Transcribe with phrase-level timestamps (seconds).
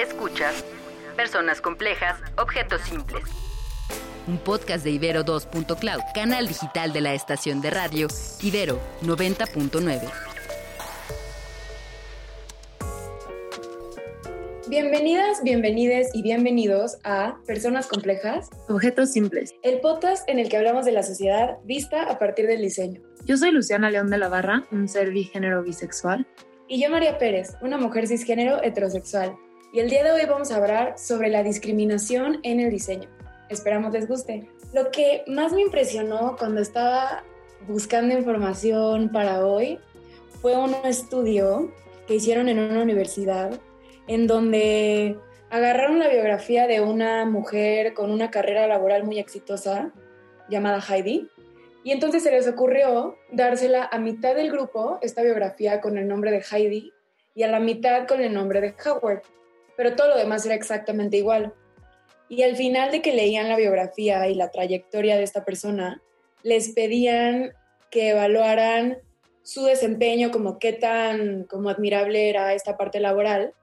[0.00, 0.64] Escuchas
[1.14, 3.22] Personas Complejas, Objetos Simples.
[4.26, 8.08] Un podcast de Ibero 2.cloud, canal digital de la estación de radio
[8.40, 10.10] Ibero 90.9.
[14.68, 20.86] Bienvenidas, bienvenides y bienvenidos a Personas Complejas, Objetos Simples, el podcast en el que hablamos
[20.86, 23.02] de la sociedad vista a partir del diseño.
[23.26, 26.26] Yo soy Luciana León de la Barra, un ser bigénero bisexual.
[26.68, 29.36] Y yo María Pérez, una mujer cisgénero heterosexual.
[29.72, 33.08] Y el día de hoy vamos a hablar sobre la discriminación en el diseño.
[33.48, 34.48] Esperamos les guste.
[34.72, 37.22] Lo que más me impresionó cuando estaba
[37.68, 39.78] buscando información para hoy
[40.42, 41.72] fue un estudio
[42.08, 43.60] que hicieron en una universidad
[44.08, 45.16] en donde
[45.50, 49.92] agarraron la biografía de una mujer con una carrera laboral muy exitosa
[50.48, 51.28] llamada Heidi
[51.84, 56.30] y entonces se les ocurrió dársela a mitad del grupo, esta biografía con el nombre
[56.30, 56.92] de Heidi,
[57.34, 59.22] y a la mitad con el nombre de Howard.
[59.80, 61.54] Pero todo lo demás era exactamente igual.
[62.28, 66.02] Y al final de que leían la biografía y la trayectoria de esta persona,
[66.42, 67.54] les pedían
[67.90, 68.98] que evaluaran
[69.42, 73.54] su desempeño, como qué tan como admirable era esta parte laboral.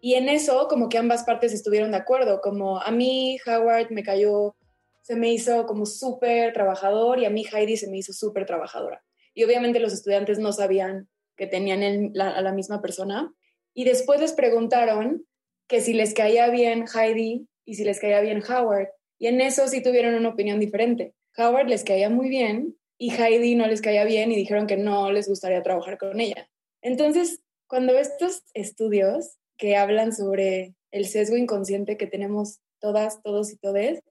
[0.00, 4.04] Y en eso, como que ambas partes estuvieron de acuerdo, como a mí Howard me
[4.04, 4.54] cayó
[5.02, 9.02] se me hizo como súper trabajador y a mí Heidi se me hizo súper trabajadora.
[9.34, 13.34] Y obviamente los estudiantes no sabían que tenían a la misma persona.
[13.74, 15.26] Y después les preguntaron
[15.70, 18.88] que si les caía bien Heidi y si les caía bien Howard.
[19.20, 21.14] Y en eso sí tuvieron una opinión diferente.
[21.38, 25.12] Howard les caía muy bien y Heidi no les caía bien y dijeron que no
[25.12, 26.50] les gustaría trabajar con ella.
[26.82, 33.56] Entonces, cuando estos estudios que hablan sobre el sesgo inconsciente que tenemos todas, todos y
[33.56, 34.02] todes,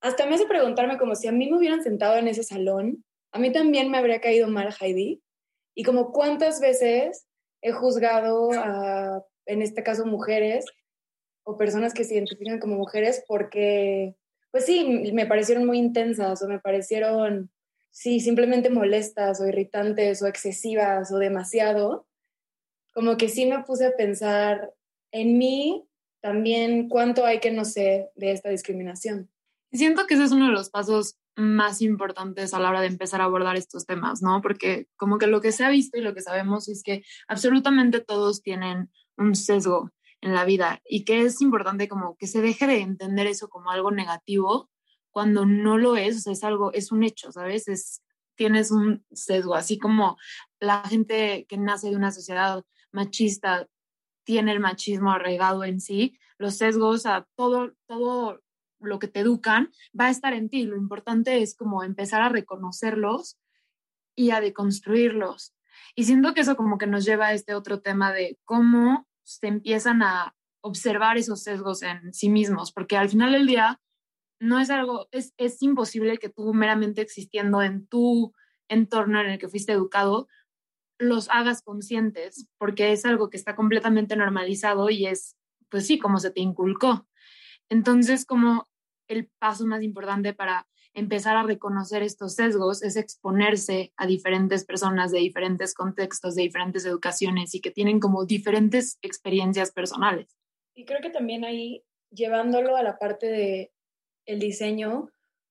[0.00, 3.38] hasta me hace preguntarme como si a mí me hubieran sentado en ese salón, a
[3.38, 5.22] mí también me habría caído mal Heidi.
[5.74, 7.26] Y como cuántas veces
[7.60, 10.64] he juzgado a, en este caso, mujeres
[11.44, 14.16] o personas que se identifican como mujeres porque,
[14.50, 17.50] pues sí, me parecieron muy intensas o me parecieron,
[17.90, 22.06] sí, simplemente molestas o irritantes o excesivas o demasiado.
[22.92, 24.72] Como que sí me puse a pensar
[25.12, 25.86] en mí
[26.20, 29.30] también cuánto hay que no sé de esta discriminación.
[29.72, 33.20] Siento que ese es uno de los pasos más importantes a la hora de empezar
[33.20, 34.40] a abordar estos temas, ¿no?
[34.40, 38.00] Porque como que lo que se ha visto y lo que sabemos es que absolutamente
[38.00, 39.90] todos tienen un sesgo
[40.24, 43.70] en la vida y que es importante como que se deje de entender eso como
[43.70, 44.70] algo negativo
[45.10, 47.68] cuando no lo es, o sea, es algo, es un hecho, ¿sabes?
[47.68, 48.02] Es,
[48.34, 50.16] tienes un sesgo, así como
[50.58, 53.68] la gente que nace de una sociedad machista
[54.24, 58.40] tiene el machismo arraigado en sí, los sesgos, a todo, todo
[58.80, 60.64] lo que te educan va a estar en ti.
[60.64, 63.38] Lo importante es como empezar a reconocerlos
[64.16, 65.54] y a deconstruirlos.
[65.94, 69.46] Y siento que eso como que nos lleva a este otro tema de cómo se
[69.46, 73.80] empiezan a observar esos sesgos en sí mismos, porque al final del día
[74.40, 78.32] no es algo, es, es imposible que tú meramente existiendo en tu
[78.68, 80.28] entorno en el que fuiste educado,
[80.98, 85.36] los hagas conscientes, porque es algo que está completamente normalizado y es,
[85.68, 87.06] pues sí, como se te inculcó.
[87.68, 88.68] Entonces, como
[89.08, 95.10] el paso más importante para empezar a reconocer estos sesgos es exponerse a diferentes personas
[95.10, 100.36] de diferentes contextos, de diferentes educaciones y que tienen como diferentes experiencias personales.
[100.74, 103.72] Y creo que también ahí, llevándolo a la parte de
[104.26, 105.10] el diseño,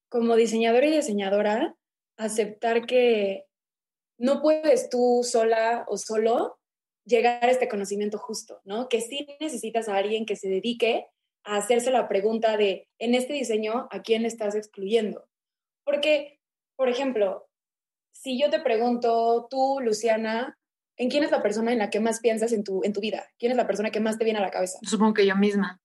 [0.10, 1.76] como diseñador y diseñadora,
[2.18, 3.46] aceptar que
[4.18, 6.60] no puedes tú sola o solo
[7.06, 8.88] llegar a este conocimiento justo, ¿no?
[8.88, 11.08] Que sí necesitas a alguien que se dedique
[11.44, 15.26] a hacerse la pregunta de, en este diseño, ¿a quién estás excluyendo?
[15.84, 16.40] Porque,
[16.76, 17.48] por ejemplo,
[18.12, 20.58] si yo te pregunto, tú, Luciana,
[20.98, 23.28] ¿en quién es la persona en la que más piensas en tu, en tu vida?
[23.38, 24.80] ¿Quién es la persona que más te viene a la cabeza?
[24.84, 25.82] Supongo que yo misma.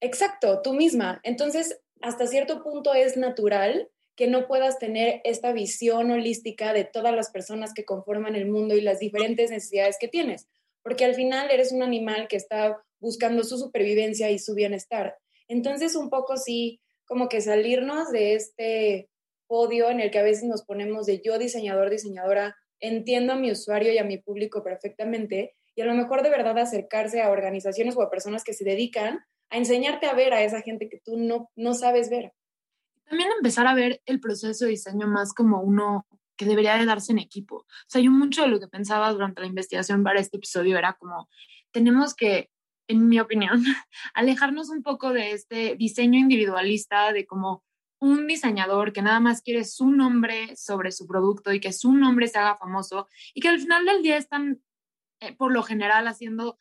[0.00, 1.20] Exacto, tú misma.
[1.22, 7.14] Entonces, hasta cierto punto es natural que no puedas tener esta visión holística de todas
[7.14, 10.48] las personas que conforman el mundo y las diferentes necesidades que tienes,
[10.82, 15.16] porque al final eres un animal que está buscando su supervivencia y su bienestar.
[15.48, 19.09] Entonces, un poco sí, como que salirnos de este
[19.50, 23.50] podio en el que a veces nos ponemos de yo diseñador, diseñadora, entiendo a mi
[23.50, 27.96] usuario y a mi público perfectamente y a lo mejor de verdad acercarse a organizaciones
[27.96, 29.18] o a personas que se dedican
[29.50, 32.32] a enseñarte a ver a esa gente que tú no, no sabes ver.
[33.08, 36.06] También empezar a ver el proceso de diseño más como uno
[36.36, 37.56] que debería de darse en equipo.
[37.56, 40.92] O sea, yo mucho de lo que pensaba durante la investigación para este episodio era
[40.92, 41.28] como,
[41.72, 42.50] tenemos que
[42.86, 43.62] en mi opinión,
[44.14, 47.64] alejarnos un poco de este diseño individualista de como
[48.00, 52.28] un diseñador que nada más quiere su nombre sobre su producto y que su nombre
[52.28, 54.60] se haga famoso y que al final del día están,
[55.20, 56.58] eh, por lo general, haciendo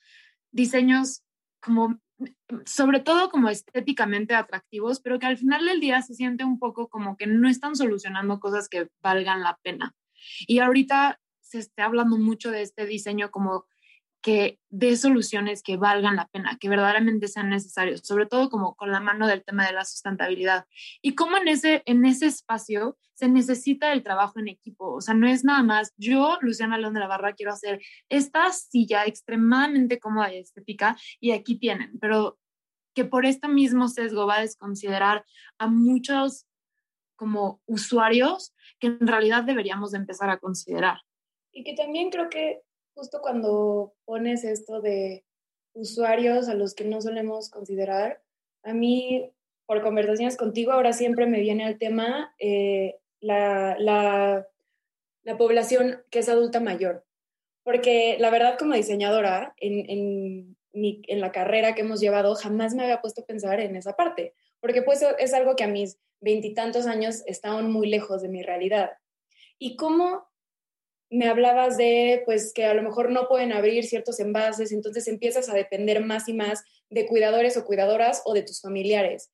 [0.52, 1.24] diseños
[1.62, 2.00] como
[2.66, 6.90] sobre todo como estéticamente atractivos, pero que al final del día se siente un poco
[6.90, 9.96] como que no están solucionando cosas que valgan la pena.
[10.48, 13.66] Y ahorita se está hablando mucho de este diseño como
[14.22, 18.92] que dé soluciones que valgan la pena, que verdaderamente sean necesarios, sobre todo como con
[18.92, 20.66] la mano del tema de la sustentabilidad.
[21.02, 24.94] Y cómo en ese, en ese espacio se necesita el trabajo en equipo.
[24.94, 28.52] O sea, no es nada más, yo, Luciana León de la Barra, quiero hacer esta
[28.52, 32.38] silla extremadamente cómoda y estética y aquí tienen, pero
[32.94, 35.26] que por este mismo sesgo va a desconsiderar
[35.58, 36.46] a muchos
[37.16, 41.00] como usuarios que en realidad deberíamos de empezar a considerar.
[41.52, 42.62] Y que también creo que
[43.00, 45.24] justo cuando pones esto de
[45.74, 48.22] usuarios a los que no solemos considerar,
[48.64, 49.32] a mí,
[49.66, 54.46] por conversaciones contigo, ahora siempre me viene al tema eh, la, la,
[55.24, 57.06] la, población que es adulta mayor.
[57.64, 62.84] Porque la verdad, como diseñadora, en, en, en la carrera que hemos llevado, jamás me
[62.84, 64.34] había puesto a pensar en esa parte.
[64.60, 68.92] Porque pues es algo que a mis veintitantos años está muy lejos de mi realidad.
[69.58, 70.29] Y cómo
[71.10, 75.50] me hablabas de, pues, que a lo mejor no pueden abrir ciertos envases, entonces empiezas
[75.50, 79.32] a depender más y más de cuidadores o cuidadoras o de tus familiares.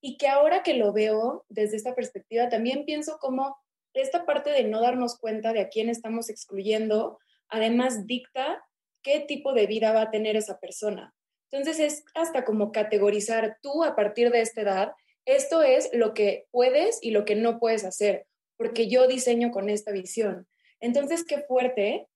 [0.00, 3.56] Y que ahora que lo veo desde esta perspectiva, también pienso como
[3.94, 7.18] esta parte de no darnos cuenta de a quién estamos excluyendo,
[7.48, 8.62] además dicta
[9.02, 11.14] qué tipo de vida va a tener esa persona.
[11.50, 14.92] Entonces es hasta como categorizar tú a partir de esta edad,
[15.24, 18.26] esto es lo que puedes y lo que no puedes hacer,
[18.56, 20.46] porque yo diseño con esta visión.
[20.80, 22.06] Entonces, qué fuerte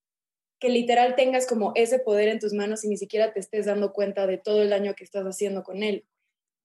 [0.60, 3.92] que literal tengas como ese poder en tus manos y ni siquiera te estés dando
[3.92, 6.04] cuenta de todo el daño que estás haciendo con él.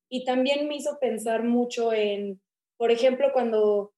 [0.10, 2.42] Y también me hizo pensar mucho en,
[2.78, 3.94] por ejemplo, cuando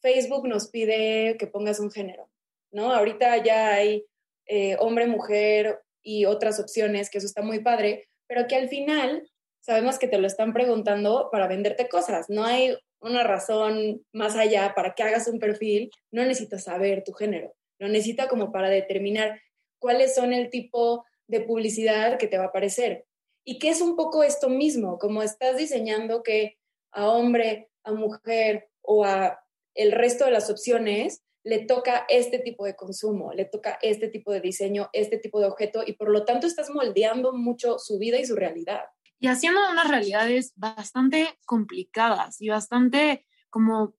[0.00, 2.30] Facebook nos pide que pongas un género,
[2.70, 2.92] ¿no?
[2.92, 4.04] Ahorita ya hay
[4.46, 9.28] eh, hombre, mujer y otras opciones, que eso está muy padre, pero que al final
[9.60, 12.28] sabemos que te lo están preguntando para venderte cosas.
[12.28, 17.12] No hay una razón más allá para que hagas un perfil, no necesitas saber tu
[17.12, 19.40] género, lo necesita como para determinar
[19.78, 23.04] cuáles son el tipo de publicidad que te va a aparecer.
[23.44, 26.58] Y que es un poco esto mismo, como estás diseñando que
[26.92, 29.40] a hombre, a mujer o a
[29.74, 34.32] el resto de las opciones le toca este tipo de consumo, le toca este tipo
[34.32, 38.18] de diseño, este tipo de objeto y por lo tanto estás moldeando mucho su vida
[38.18, 38.82] y su realidad
[39.20, 43.94] y haciendo unas realidades bastante complicadas y bastante como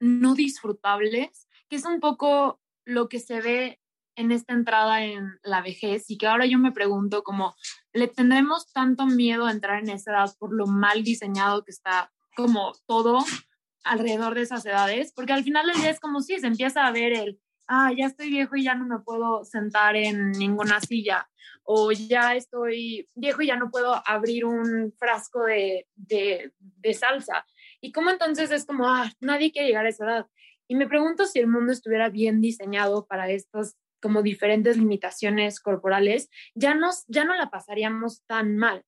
[0.00, 3.80] no disfrutables, que es un poco lo que se ve
[4.16, 7.54] en esta entrada en la vejez y que ahora yo me pregunto como,
[7.92, 12.12] ¿le tendremos tanto miedo a entrar en esa edad por lo mal diseñado que está
[12.36, 13.24] como todo
[13.84, 15.12] alrededor de esas edades?
[15.14, 18.06] Porque al final del día es como si se empieza a ver el, ah, ya
[18.06, 21.28] estoy viejo y ya no me puedo sentar en ninguna silla,
[21.64, 27.46] o ya estoy viejo y ya no puedo abrir un frasco de, de, salsa.
[27.80, 30.26] Y como entonces es como, ah, nadie quiere llegar a esa edad.
[30.68, 36.28] Y me pregunto si el mundo estuviera bien diseñado para estas como diferentes limitaciones corporales,
[36.54, 38.84] ya, nos, ya no la pasaríamos tan mal.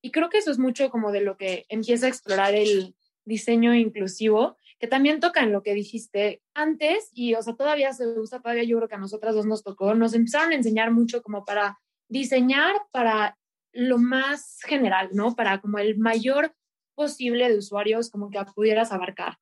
[0.00, 2.94] Y creo que eso es mucho como de lo que empieza a explorar el
[3.26, 8.06] diseño inclusivo, que también toca en lo que dijiste antes, y o sea, todavía se
[8.06, 11.22] usa, todavía yo creo que a nosotras dos nos tocó, nos empezaron a enseñar mucho
[11.22, 13.38] como para diseñar para
[13.72, 15.34] lo más general, ¿no?
[15.36, 16.54] Para como el mayor
[16.94, 19.38] posible de usuarios como que pudieras abarcar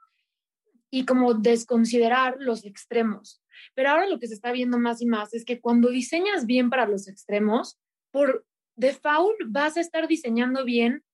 [0.90, 3.42] y como desconsiderar los extremos.
[3.74, 6.70] Pero ahora lo que se está viendo más y más es que cuando diseñas bien
[6.70, 7.78] para los extremos,
[8.10, 11.04] por default vas a estar diseñando bien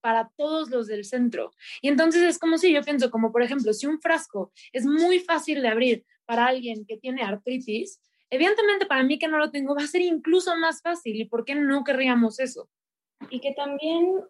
[0.00, 1.52] para todos los del centro.
[1.82, 5.18] Y entonces es como si yo pienso, como por ejemplo, si un frasco es muy
[5.20, 9.74] fácil de abrir para alguien que tiene artritis, Evidentemente para mí que no lo tengo
[9.74, 11.20] va a ser incluso más fácil.
[11.20, 12.68] ¿Y por qué no querríamos eso?
[13.30, 14.22] Y que también,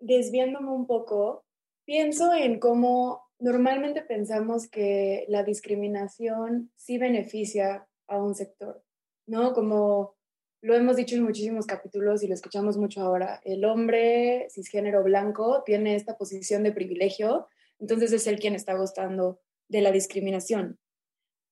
[0.00, 1.44] desviándome un poco,
[1.84, 8.82] pienso en cómo normalmente pensamos que la discriminación sí beneficia a un sector,
[9.26, 9.52] ¿no?
[9.52, 10.16] Como
[10.60, 15.62] lo hemos dicho en muchísimos capítulos y lo escuchamos mucho ahora, el hombre cisgénero blanco
[15.64, 17.46] tiene esta posición de privilegio,
[17.78, 20.78] entonces es él quien está gustando de la discriminación.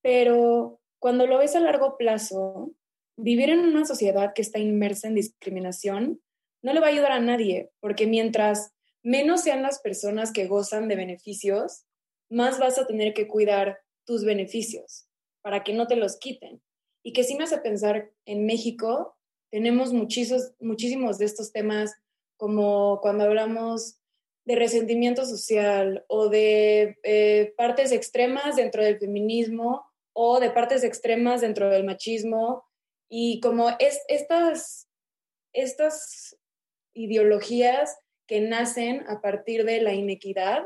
[0.03, 2.73] Pero cuando lo ves a largo plazo,
[3.17, 6.21] vivir en una sociedad que está inmersa en discriminación
[6.63, 8.73] no le va a ayudar a nadie, porque mientras
[9.03, 11.85] menos sean las personas que gozan de beneficios,
[12.29, 15.07] más vas a tener que cuidar tus beneficios
[15.43, 16.61] para que no te los quiten.
[17.05, 19.17] Y que sí me hace pensar, en México
[19.51, 21.95] tenemos muchísimos, de estos temas,
[22.37, 24.01] como cuando hablamos
[24.45, 29.85] de resentimiento social o de eh, partes extremas dentro del feminismo
[30.19, 32.65] o de partes extremas dentro del machismo
[33.07, 34.89] y como es, estas,
[35.53, 36.39] estas
[36.95, 40.65] ideologías que nacen a partir de la inequidad,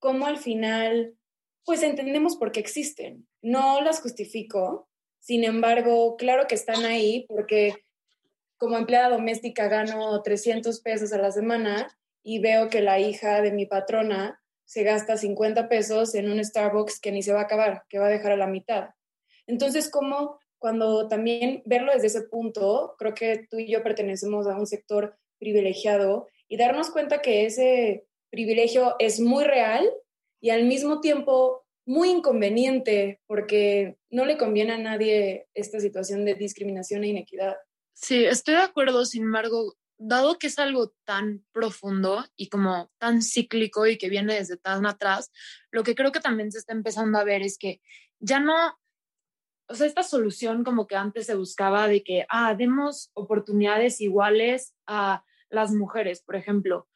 [0.00, 1.16] como al final,
[1.64, 3.28] pues entendemos por qué existen.
[3.42, 4.88] No las justifico,
[5.20, 7.84] sin embargo, claro que están ahí porque
[8.56, 13.52] como empleada doméstica gano 300 pesos a la semana y veo que la hija de
[13.52, 17.84] mi patrona se gasta 50 pesos en un Starbucks que ni se va a acabar,
[17.88, 18.90] que va a dejar a la mitad.
[19.46, 24.56] Entonces, como cuando también verlo desde ese punto, creo que tú y yo pertenecemos a
[24.56, 29.88] un sector privilegiado y darnos cuenta que ese privilegio es muy real
[30.40, 36.34] y al mismo tiempo muy inconveniente porque no le conviene a nadie esta situación de
[36.34, 37.56] discriminación e inequidad.
[37.92, 43.22] Sí, estoy de acuerdo, sin embargo, dado que es algo tan profundo y como tan
[43.22, 45.30] cíclico y que viene desde tan atrás,
[45.70, 47.80] lo que creo que también se está empezando a ver es que
[48.18, 48.78] ya no,
[49.68, 54.74] o sea, esta solución como que antes se buscaba de que, ah, demos oportunidades iguales
[54.86, 56.88] a las mujeres, por ejemplo.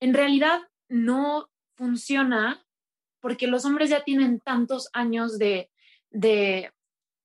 [0.00, 2.66] En realidad no funciona
[3.20, 5.70] porque los hombres ya tienen tantos años de,
[6.10, 6.72] de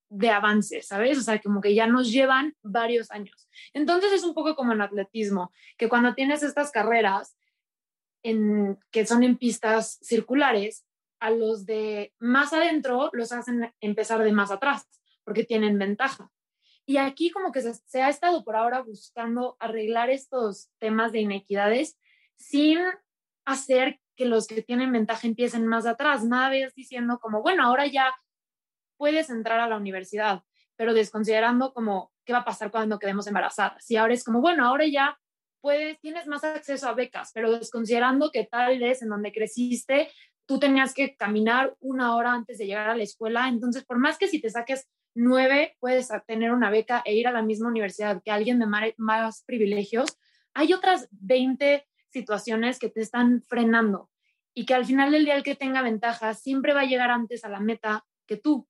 [0.10, 1.18] de avance, ¿sabes?
[1.18, 3.50] O sea, como que ya nos llevan varios años.
[3.74, 7.38] Entonces es un poco como en atletismo, que cuando tienes estas carreras
[8.24, 10.86] en, que son en pistas circulares,
[11.20, 14.88] a los de más adentro los hacen empezar de más atrás,
[15.24, 16.32] porque tienen ventaja.
[16.86, 22.00] Y aquí como que se, ha estado por ahora buscando arreglar estos temas de inequidades
[22.38, 22.80] sin
[23.46, 26.24] hacer que los que tienen ventaja empiecen más atrás.
[26.24, 28.16] Nada vez diciendo como, bueno, ahora ya
[28.98, 30.44] puedes entrar a la universidad,
[30.76, 33.90] pero desconsiderando como qué va a pasar cuando quedemos embarazadas.
[33.90, 35.18] Y ahora es como, bueno, ahora ya
[35.62, 40.10] puedes, tienes más acceso a becas, pero desconsiderando que tal vez en donde creciste,
[40.46, 43.48] tú tenías que caminar una hora antes de llegar a la escuela.
[43.48, 47.32] Entonces, por más que si te saques nueve, puedes tener una beca e ir a
[47.32, 50.18] la misma universidad que alguien de más privilegios,
[50.54, 54.10] hay otras 20 situaciones que te están frenando
[54.54, 57.44] y que al final del día el que tenga ventaja siempre va a llegar antes
[57.44, 58.68] a la meta que tú.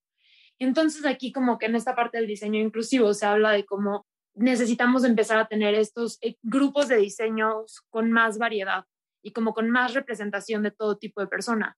[0.60, 5.04] Entonces aquí como que en esta parte del diseño inclusivo se habla de cómo necesitamos
[5.04, 8.86] empezar a tener estos eh, grupos de diseños con más variedad
[9.24, 11.78] y como con más representación de todo tipo de persona.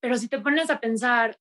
[0.00, 1.38] Pero si te pones a pensar,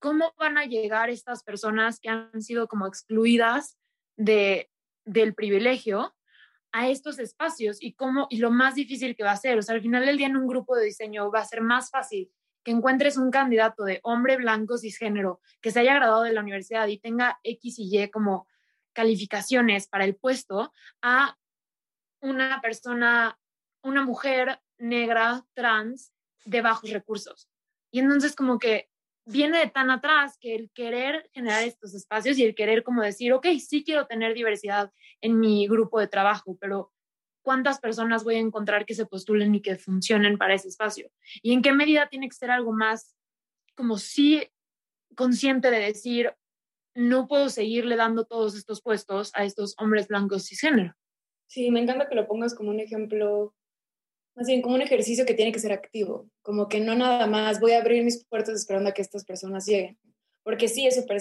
[0.00, 3.78] ¿cómo van a llegar estas personas que han sido como excluidas
[4.16, 4.70] de,
[5.04, 6.14] del privilegio
[6.72, 9.58] a estos espacios y cómo y lo más difícil que va a ser?
[9.58, 11.90] O sea, al final del día en un grupo de diseño va a ser más
[11.90, 12.32] fácil
[12.64, 16.86] que encuentres un candidato de hombre blanco cisgénero que se haya graduado de la universidad
[16.88, 18.46] y tenga X y Y como
[18.92, 21.36] calificaciones para el puesto a
[22.20, 23.38] una persona,
[23.82, 26.12] una mujer negra, trans,
[26.44, 27.48] de bajos recursos.
[27.90, 28.88] Y entonces como que
[29.24, 33.32] viene de tan atrás que el querer generar estos espacios y el querer como decir,
[33.32, 36.92] ok, sí quiero tener diversidad en mi grupo de trabajo, pero
[37.42, 41.10] cuántas personas voy a encontrar que se postulen y que funcionen para ese espacio.
[41.42, 43.14] Y en qué medida tiene que ser algo más
[43.74, 44.48] como sí
[45.14, 46.34] consciente de decir,
[46.94, 50.94] no puedo seguirle dando todos estos puestos a estos hombres blancos cisgénero.
[51.46, 53.54] Sí, me encanta que lo pongas como un ejemplo,
[54.34, 57.60] más bien como un ejercicio que tiene que ser activo, como que no nada más
[57.60, 59.98] voy a abrir mis puertas esperando a que estas personas lleguen,
[60.44, 61.20] porque sí, es súper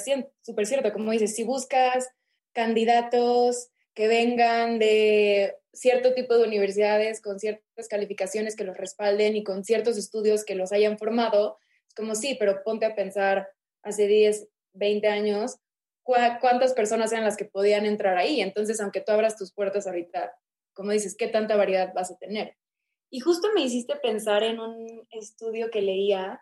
[0.66, 2.10] cierto, como dices, si buscas
[2.54, 9.44] candidatos que vengan de cierto tipo de universidades con ciertas calificaciones que los respalden y
[9.44, 11.58] con ciertos estudios que los hayan formado,
[11.88, 13.50] es como sí, pero ponte a pensar
[13.84, 15.58] hace 10, 20 años,
[16.04, 18.42] cuántas personas eran las que podían entrar ahí.
[18.42, 20.34] Entonces, aunque tú abras tus puertas ahorita,
[20.74, 22.58] como dices, ¿qué tanta variedad vas a tener?
[23.10, 26.42] Y justo me hiciste pensar en un estudio que leía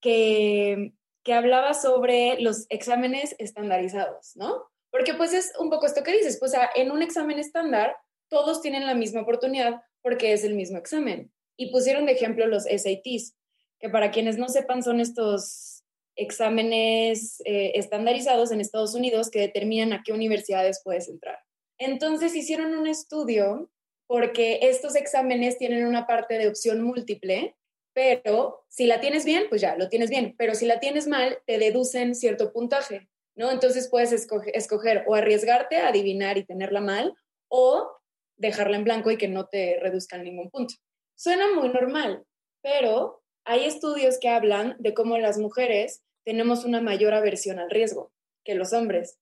[0.00, 0.92] que,
[1.22, 4.70] que hablaba sobre los exámenes estandarizados, ¿no?
[4.90, 7.96] Porque pues es un poco esto que dices, pues en un examen estándar
[8.28, 11.32] todos tienen la misma oportunidad porque es el mismo examen.
[11.56, 13.36] Y pusieron de ejemplo los SATs,
[13.78, 15.84] que para quienes no sepan son estos
[16.16, 21.38] exámenes eh, estandarizados en Estados Unidos que determinan a qué universidades puedes entrar.
[21.78, 23.70] Entonces hicieron un estudio
[24.06, 27.56] porque estos exámenes tienen una parte de opción múltiple,
[27.92, 31.38] pero si la tienes bien, pues ya, lo tienes bien, pero si la tienes mal,
[31.46, 33.08] te deducen cierto puntaje.
[33.48, 37.14] Entonces puedes escoger, o arriesgarte a adivinar y tenerla mal
[37.48, 37.90] o
[38.36, 40.74] dejarla en blanco y que no te reduzcan ningún punto.
[41.14, 42.24] Suena muy normal,
[42.60, 48.12] pero hay estudios que hablan de cómo las mujeres tenemos una mayor aversión al riesgo
[48.44, 49.18] que los hombres,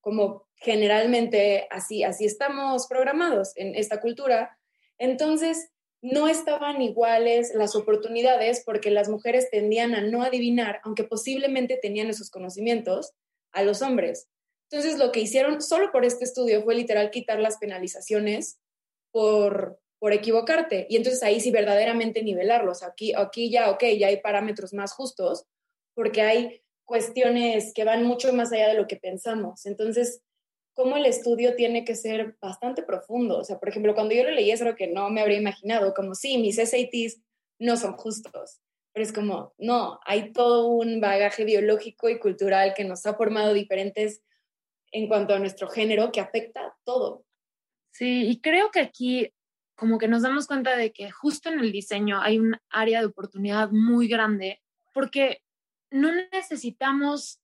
[0.00, 4.58] como generalmente así, así estamos programados en esta cultura.
[4.98, 5.70] Entonces,
[6.02, 12.08] no estaban iguales las oportunidades porque las mujeres tendían a no adivinar, aunque posiblemente tenían
[12.08, 13.12] esos conocimientos,
[13.52, 14.28] a los hombres.
[14.70, 18.58] Entonces, lo que hicieron solo por este estudio fue literal quitar las penalizaciones
[19.10, 20.86] por, por equivocarte.
[20.88, 22.82] Y entonces ahí sí verdaderamente nivelarlos.
[22.82, 25.44] Aquí, aquí ya, ok, ya hay parámetros más justos
[25.94, 29.66] porque hay cuestiones que van mucho más allá de lo que pensamos.
[29.66, 30.22] Entonces,
[30.74, 33.38] cómo el estudio tiene que ser bastante profundo.
[33.38, 35.94] O sea, por ejemplo, cuando yo lo leí es algo que no me habría imaginado,
[35.94, 37.20] como sí, mis SATs
[37.58, 38.60] no son justos,
[38.92, 43.54] pero es como, no, hay todo un bagaje biológico y cultural que nos ha formado
[43.54, 44.22] diferentes
[44.90, 47.24] en cuanto a nuestro género que afecta todo.
[47.90, 49.32] Sí, y creo que aquí
[49.74, 53.06] como que nos damos cuenta de que justo en el diseño hay un área de
[53.06, 55.42] oportunidad muy grande porque
[55.90, 57.40] no necesitamos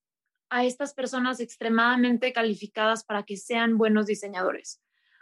[0.50, 4.80] a estas personas extremadamente calificadas para que sean buenos diseñadores.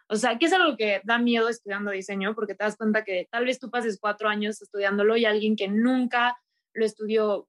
[0.08, 3.28] O sea, que es algo que da miedo estudiando diseño, porque te das cuenta que
[3.30, 6.38] tal vez tú pases cuatro años estudiándolo y alguien que nunca
[6.74, 7.48] lo estudió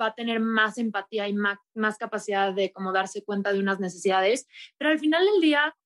[0.00, 4.46] va a tener más empatía y más, capacidad de como darse cuenta de unas necesidades,
[4.76, 5.76] pero al final del día,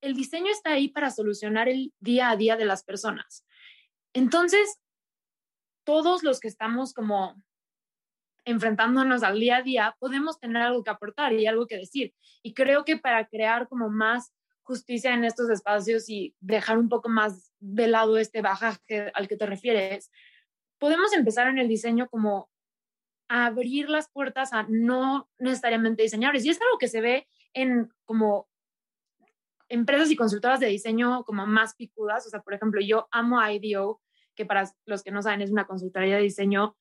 [0.00, 3.44] el diseño está ahí para solucionar el día a día de las personas.
[4.12, 4.80] Entonces,
[5.84, 7.40] todos los que estamos como
[8.44, 12.14] enfrentándonos al día a día, podemos tener algo que aportar y algo que decir.
[12.42, 14.32] Y creo que para crear como más
[14.68, 19.36] justicia en estos espacios y dejar un poco más de lado este bajaje al que
[19.38, 20.10] te refieres,
[20.78, 22.50] podemos empezar en el diseño como
[23.28, 26.44] abrir las puertas a no necesariamente diseñadores.
[26.44, 28.46] Y es algo que se ve en como
[29.70, 32.26] empresas y consultoras de diseño como más picudas.
[32.26, 34.02] O sea, por ejemplo, yo amo IDEO,
[34.34, 36.76] que para los que no saben es una consultoría de diseño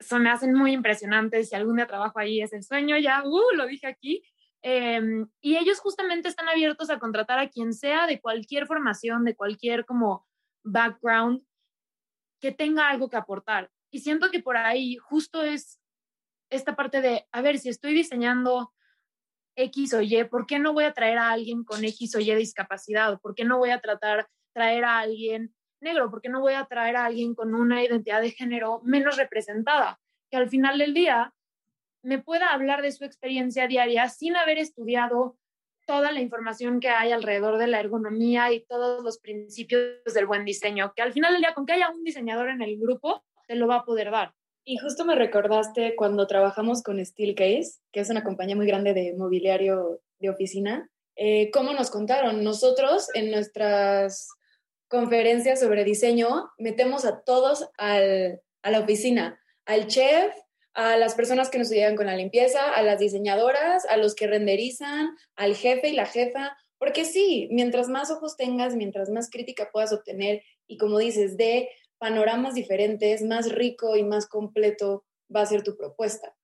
[0.00, 1.50] son, me hacen muy impresionantes.
[1.50, 4.24] Si algún día trabajo ahí es el sueño, ya, uh, lo dije aquí.
[4.62, 9.34] Em, y ellos justamente están abiertos a contratar a quien sea de cualquier formación, de
[9.34, 10.26] cualquier como
[10.62, 11.42] background,
[12.40, 13.70] que tenga algo que aportar.
[13.90, 15.80] Y siento que por ahí justo es
[16.50, 18.72] esta parte de, a ver, si estoy diseñando
[19.56, 22.34] X o Y, ¿por qué no voy a traer a alguien con X o Y
[22.34, 23.20] discapacidad?
[23.20, 26.96] ¿Por qué no voy a tratar traer a alguien negro, porque no voy a traer
[26.96, 29.98] a alguien con una identidad de género menos representada,
[30.30, 31.32] que al final del día
[32.02, 35.36] me pueda hablar de su experiencia diaria sin haber estudiado
[35.86, 40.44] toda la información que hay alrededor de la ergonomía y todos los principios del buen
[40.44, 43.56] diseño, que al final del día, con que haya un diseñador en el grupo, te
[43.56, 44.32] lo va a poder dar.
[44.64, 49.14] Y justo me recordaste cuando trabajamos con Steelcase, que es una compañía muy grande de
[49.16, 52.44] mobiliario de oficina, eh, cómo nos contaron.
[52.44, 54.28] Nosotros en nuestras
[54.88, 60.32] conferencias sobre diseño, metemos a todos al, a la oficina, al chef,
[60.74, 64.26] a las personas que nos ayudan con la limpieza, a las diseñadoras, a los que
[64.26, 69.70] renderizan, al jefe y la jefa, porque sí, mientras más ojos tengas, mientras más crítica
[69.72, 75.04] puedas obtener y como dices, de panoramas diferentes, más rico y más completo
[75.34, 76.34] va a ser tu propuesta.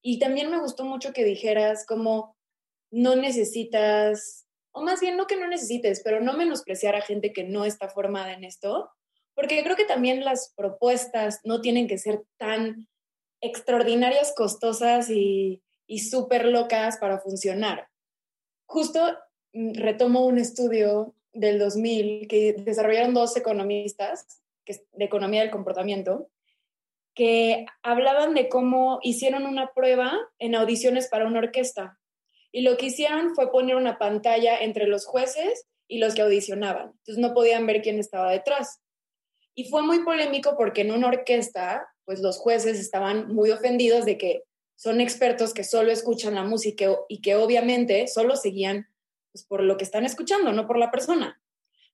[0.00, 2.36] Y también me gustó mucho que dijeras como
[2.90, 7.44] no necesitas o más bien no que no necesites, pero no menospreciar a gente que
[7.44, 8.90] no está formada en esto,
[9.34, 12.88] porque creo que también las propuestas no tienen que ser tan
[13.44, 17.88] extraordinarias, costosas y, y súper locas para funcionar.
[18.66, 19.00] Justo
[19.52, 26.30] mm, retomo un estudio del 2000 que desarrollaron dos economistas de economía del comportamiento
[27.14, 31.98] que hablaban de cómo hicieron una prueba en audiciones para una orquesta
[32.50, 36.92] y lo que hicieron fue poner una pantalla entre los jueces y los que audicionaban.
[36.98, 38.80] Entonces no podían ver quién estaba detrás.
[39.54, 44.18] Y fue muy polémico porque en una orquesta, pues los jueces estaban muy ofendidos de
[44.18, 44.44] que
[44.76, 48.88] son expertos que solo escuchan la música y que obviamente solo seguían
[49.32, 51.40] pues, por lo que están escuchando, no por la persona.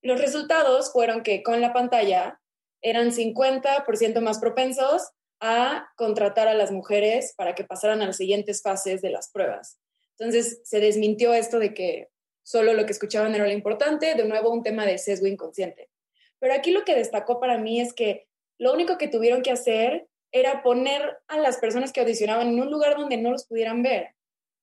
[0.02, 2.40] Los resultados fueron que con la pantalla
[2.80, 8.62] eran 50% más propensos a contratar a las mujeres para que pasaran a las siguientes
[8.62, 9.78] fases de las pruebas.
[10.18, 12.08] Entonces se desmintió esto de que
[12.42, 15.88] solo lo que escuchaban era lo importante, de nuevo un tema de sesgo inconsciente.
[16.40, 18.26] Pero aquí lo que destacó para mí es que
[18.58, 22.70] lo único que tuvieron que hacer era poner a las personas que audicionaban en un
[22.70, 24.14] lugar donde no los pudieran ver.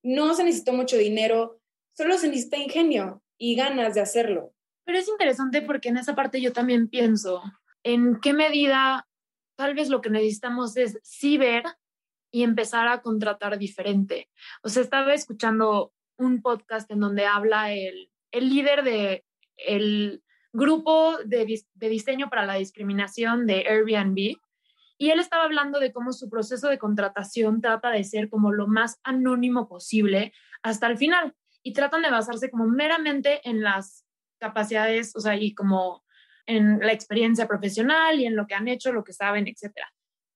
[0.04, 1.60] No se necesitó mucho dinero,
[1.94, 4.54] solo se necesita ingenio y ganas de hacerlo.
[4.86, 7.42] Pero es interesante porque en esa parte yo también pienso
[7.84, 9.08] en qué medida
[9.58, 11.64] tal vez lo que necesitamos es sí ver
[12.32, 14.30] y empezar a contratar diferente.
[14.64, 19.26] O sea, estaba escuchando un podcast en donde habla el, el líder de
[19.58, 24.38] el grupo de, diseño para la discriminación de Airbnb
[24.98, 28.68] y él estaba hablando de cómo su proceso de contratación trata de ser como lo
[28.68, 30.34] más anónimo posible
[30.64, 34.06] hasta el final y tratan de basarse como meramente en las
[34.40, 36.04] capacidades, o sea, y como
[36.46, 39.92] en la experiencia profesional y en lo que han hecho, lo que saben, etcétera.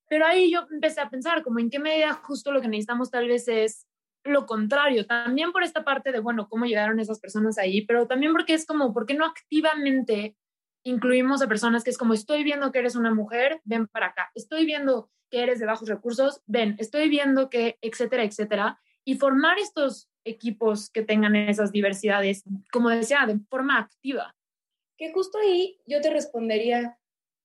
[0.10, 3.28] Pero ahí yo empecé a pensar como en qué medida justo lo que necesitamos tal
[3.28, 3.88] vez es
[4.24, 8.32] lo contrario, también por esta parte de, bueno, cómo llegaron esas personas ahí, pero también
[8.34, 10.36] porque es como, ¿por qué no activamente
[10.84, 14.32] incluimos a personas que es como, estoy viendo que eres una mujer, ven para acá,
[14.36, 19.58] estoy viendo que eres de bajos recursos, ven, estoy viendo que, etcétera, etcétera, y formar
[19.58, 24.36] estos equipos que tengan esas diversidades, como decía, de forma activa.
[24.98, 27.00] Que justo ahí yo te respondería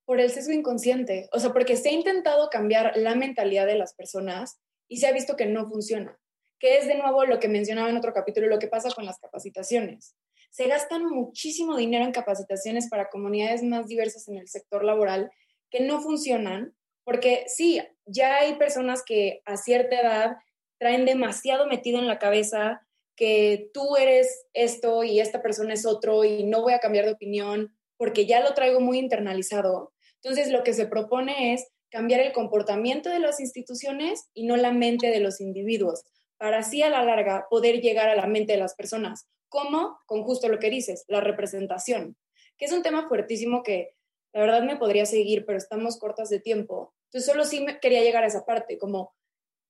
[0.04, 3.94] por el sesgo inconsciente, o sea, porque se ha intentado cambiar la mentalidad de las
[3.94, 6.18] personas y se ha visto que no funciona,
[6.58, 9.18] que es de nuevo lo que mencionaba en otro capítulo, lo que pasa con las
[9.18, 10.16] capacitaciones.
[10.50, 15.30] Se gastan muchísimo dinero en capacitaciones para comunidades más diversas en el sector laboral
[15.70, 20.36] que no funcionan, porque sí, ya hay personas que a cierta edad
[20.78, 26.24] traen demasiado metido en la cabeza que tú eres esto y esta persona es otro
[26.24, 29.92] y no voy a cambiar de opinión porque ya lo traigo muy internalizado.
[30.22, 34.72] Entonces, lo que se propone es cambiar el comportamiento de las instituciones y no la
[34.72, 36.04] mente de los individuos,
[36.38, 39.28] para así a la larga poder llegar a la mente de las personas.
[39.48, 39.98] ¿Cómo?
[40.06, 42.16] Con justo lo que dices, la representación,
[42.58, 43.94] que es un tema fuertísimo que
[44.32, 46.94] la verdad me podría seguir, pero estamos cortas de tiempo.
[47.06, 49.14] Entonces, solo sí me quería llegar a esa parte, como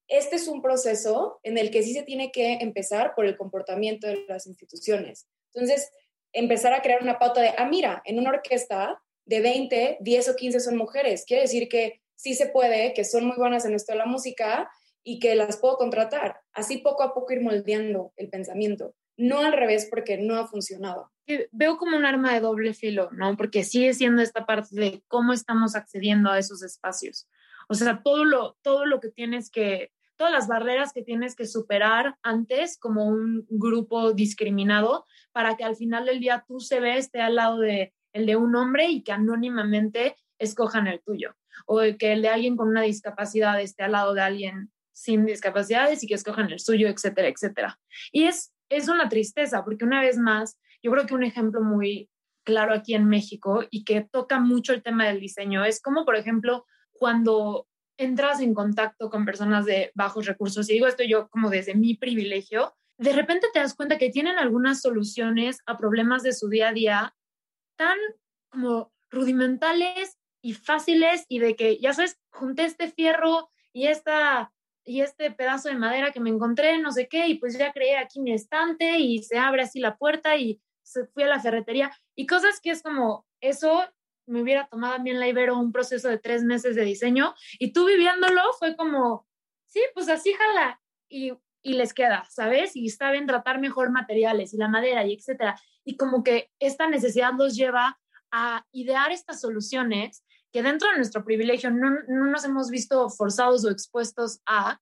[0.08, 4.06] este es un proceso en el que sí se tiene que empezar por el comportamiento
[4.06, 5.26] de las instituciones.
[5.52, 5.90] Entonces,
[6.32, 10.36] empezar a crear una pauta de, ah, mira, en una orquesta de 20, 10 o
[10.36, 11.24] 15 son mujeres.
[11.26, 14.70] Quiere decir que sí se puede, que son muy buenas en esto de la música
[15.08, 16.40] y que las puedo contratar.
[16.52, 18.96] Así poco a poco ir moldeando el pensamiento.
[19.16, 21.12] No al revés porque no ha funcionado.
[21.52, 23.36] Veo como un arma de doble filo, ¿no?
[23.36, 27.28] Porque sigue siendo esta parte de cómo estamos accediendo a esos espacios.
[27.68, 31.46] O sea, todo lo, todo lo que tienes que todas las barreras que tienes que
[31.46, 36.96] superar antes como un grupo discriminado para que al final del día tú se ve
[36.96, 41.80] esté al lado de el de un hombre y que anónimamente escojan el tuyo o
[41.98, 46.06] que el de alguien con una discapacidad esté al lado de alguien sin discapacidades y
[46.06, 47.78] que escojan el suyo, etcétera, etcétera.
[48.12, 52.08] Y es, es una tristeza porque una vez más, yo creo que un ejemplo muy
[52.44, 56.16] claro aquí en México y que toca mucho el tema del diseño es como, por
[56.16, 61.50] ejemplo, cuando entras en contacto con personas de bajos recursos, y digo esto yo como
[61.50, 66.32] desde mi privilegio, de repente te das cuenta que tienen algunas soluciones a problemas de
[66.32, 67.14] su día a día
[67.76, 67.98] tan
[68.48, 74.54] como rudimentales y fáciles y de que, ya sabes, junté este fierro y esta
[74.86, 77.98] y este pedazo de madera que me encontré, no sé qué, y pues ya creé
[77.98, 81.90] aquí mi estante y se abre así la puerta y se fui a la ferretería
[82.14, 83.84] y cosas que es como, eso
[84.26, 87.34] me hubiera tomado a mí en la Ibero un proceso de tres meses de diseño
[87.58, 89.26] y tú viviéndolo fue como,
[89.66, 92.76] sí, pues así jala y, y les queda, ¿sabes?
[92.76, 95.60] Y está bien tratar mejor materiales y la madera y etcétera.
[95.84, 97.98] Y como que esta necesidad los lleva
[98.30, 100.24] a idear estas soluciones
[100.56, 104.80] que dentro de nuestro privilegio no, no nos hemos visto forzados o expuestos a,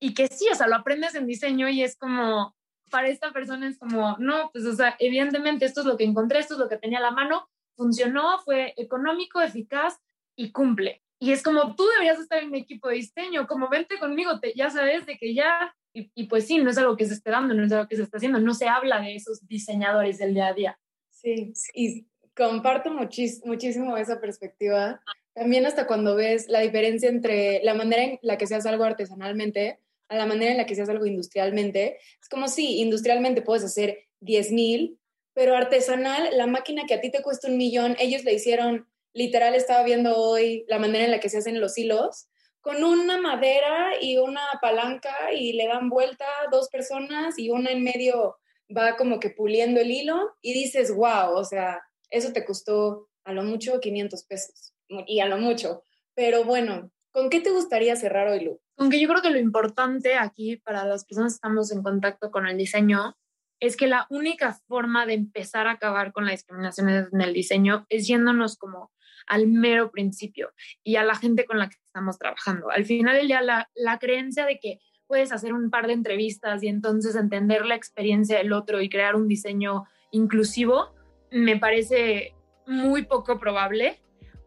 [0.00, 2.56] y que sí, o sea, lo aprendes en diseño y es como,
[2.90, 6.38] para esta persona es como, no, pues, o sea, evidentemente esto es lo que encontré,
[6.38, 9.98] esto es lo que tenía a la mano, funcionó, fue económico, eficaz
[10.34, 11.02] y cumple.
[11.20, 14.54] Y es como tú deberías estar en mi equipo de diseño, como vente conmigo, te,
[14.54, 17.52] ya sabes de que ya, y, pues sí, no es algo que se esté dando,
[17.52, 20.46] no es algo que se está haciendo, no se habla de esos diseñadores del día
[20.46, 20.80] a día.
[21.10, 22.07] Sí, y
[22.38, 25.02] comparto muchísimo esa perspectiva.
[25.34, 28.84] También hasta cuando ves la diferencia entre la manera en la que se hace algo
[28.84, 31.98] artesanalmente a la manera en la que se hace algo industrialmente.
[32.22, 34.98] Es como si industrialmente puedes hacer 10 mil,
[35.34, 39.54] pero artesanal, la máquina que a ti te cuesta un millón, ellos le hicieron, literal
[39.54, 42.28] estaba viendo hoy la manera en la que se hacen los hilos,
[42.60, 47.82] con una madera y una palanca y le dan vuelta dos personas y una en
[47.82, 48.36] medio
[48.74, 53.32] va como que puliendo el hilo y dices, wow, o sea, eso te costó a
[53.32, 55.84] lo mucho 500 pesos y a lo mucho.
[56.14, 58.60] Pero bueno, ¿con qué te gustaría cerrar hoy, Lu?
[58.76, 62.46] Aunque yo creo que lo importante aquí para las personas que estamos en contacto con
[62.46, 63.16] el diseño
[63.60, 67.86] es que la única forma de empezar a acabar con la discriminación en el diseño
[67.88, 68.92] es yéndonos como
[69.26, 72.70] al mero principio y a la gente con la que estamos trabajando.
[72.70, 76.68] Al final del la, la creencia de que puedes hacer un par de entrevistas y
[76.68, 80.94] entonces entender la experiencia del otro y crear un diseño inclusivo,
[81.30, 82.34] me parece
[82.66, 84.00] muy poco probable,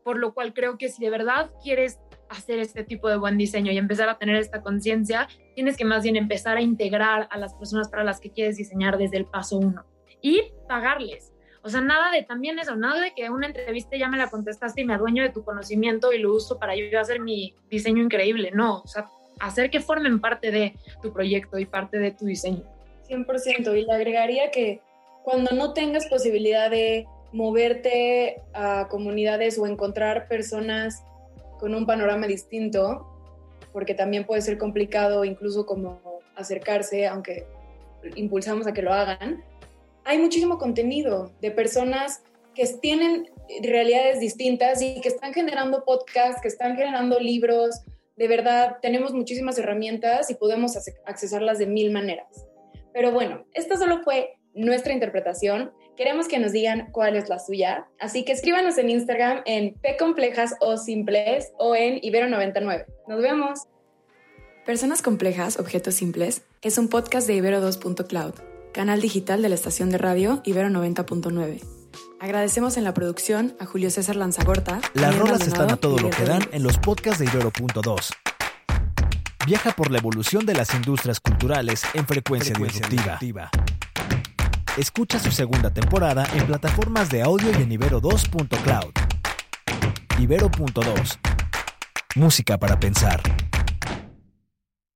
[0.03, 3.71] por lo cual creo que si de verdad quieres hacer este tipo de buen diseño
[3.71, 7.53] y empezar a tener esta conciencia, tienes que más bien empezar a integrar a las
[7.53, 9.85] personas para las que quieres diseñar desde el paso uno
[10.21, 11.33] y pagarles.
[11.63, 14.81] O sea, nada de también eso, nada de que una entrevista ya me la contestaste
[14.81, 18.51] y me adueño de tu conocimiento y lo uso para yo hacer mi diseño increíble.
[18.51, 19.07] No, o sea,
[19.39, 22.63] hacer que formen parte de tu proyecto y parte de tu diseño.
[23.09, 23.77] 100%.
[23.77, 24.81] Y le agregaría que
[25.23, 31.03] cuando no tengas posibilidad de moverte a comunidades o encontrar personas
[31.59, 33.07] con un panorama distinto,
[33.71, 36.01] porque también puede ser complicado incluso como
[36.35, 37.45] acercarse, aunque
[38.15, 39.43] impulsamos a que lo hagan,
[40.03, 42.23] hay muchísimo contenido de personas
[42.55, 43.29] que tienen
[43.61, 47.81] realidades distintas y que están generando podcasts, que están generando libros.
[48.17, 52.45] De verdad, tenemos muchísimas herramientas y podemos accesarlas de mil maneras.
[52.93, 55.71] Pero bueno, esta solo fue nuestra interpretación.
[55.97, 60.55] Queremos que nos digan cuál es la suya, así que escríbanos en Instagram en Complejas
[60.59, 62.85] o simples o en ibero99.
[63.07, 63.67] Nos vemos.
[64.65, 68.35] Personas complejas, objetos simples es un podcast de Ibero 2.cloud,
[68.73, 71.61] canal digital de la estación de radio Ibero 90.9.
[72.19, 74.79] Agradecemos en la producción a Julio César Lanzagorta.
[74.93, 78.11] Las rolas están a todo lo que dan en los podcasts de Ibero.2.
[79.47, 83.49] Viaja por la evolución de las industrias culturales en frecuencia, frecuencia disruptiva.
[84.77, 88.93] Escucha su segunda temporada en plataformas de audio y en Ibero2.cloud.
[90.17, 91.19] Ibero.2.
[92.15, 93.21] Música para pensar.